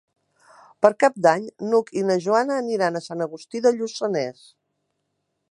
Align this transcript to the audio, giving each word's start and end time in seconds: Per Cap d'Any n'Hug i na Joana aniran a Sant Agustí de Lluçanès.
Per 0.85 0.89
Cap 1.03 1.19
d'Any 1.25 1.45
n'Hug 1.65 1.91
i 2.01 2.03
na 2.07 2.15
Joana 2.29 2.57
aniran 2.63 2.97
a 2.97 3.03
Sant 3.09 3.23
Agustí 3.27 3.63
de 3.67 3.75
Lluçanès. 3.77 4.43